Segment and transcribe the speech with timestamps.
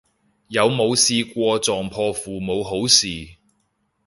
[0.47, 3.35] 有冇試過撞破父母好事